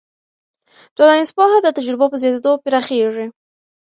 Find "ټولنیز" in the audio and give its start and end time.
0.97-1.29